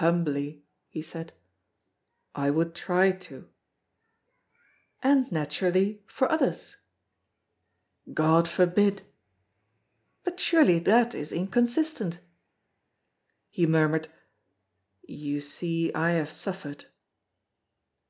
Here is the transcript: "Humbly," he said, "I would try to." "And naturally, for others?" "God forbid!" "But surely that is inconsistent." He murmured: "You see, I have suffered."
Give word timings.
"Humbly," 0.00 0.64
he 0.88 1.02
said, 1.02 1.34
"I 2.34 2.48
would 2.50 2.74
try 2.74 3.12
to." 3.12 3.46
"And 5.02 5.30
naturally, 5.30 6.02
for 6.06 6.32
others?" 6.32 6.76
"God 8.14 8.48
forbid!" 8.48 9.02
"But 10.24 10.40
surely 10.40 10.78
that 10.78 11.14
is 11.14 11.30
inconsistent." 11.30 12.20
He 13.50 13.66
murmured: 13.66 14.08
"You 15.04 15.42
see, 15.42 15.92
I 15.92 16.12
have 16.12 16.30
suffered." 16.30 16.86